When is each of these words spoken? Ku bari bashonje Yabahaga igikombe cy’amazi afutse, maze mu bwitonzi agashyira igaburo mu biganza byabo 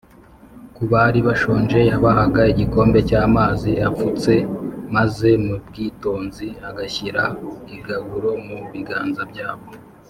Ku 0.75 0.83
bari 0.91 1.19
bashonje 1.27 1.79
Yabahaga 1.91 2.41
igikombe 2.53 2.99
cy’amazi 3.09 3.71
afutse, 3.89 4.31
maze 4.95 5.29
mu 5.45 5.55
bwitonzi 5.65 6.47
agashyira 6.69 7.23
igaburo 7.75 8.29
mu 8.45 8.57
biganza 8.71 9.21
byabo 9.31 9.65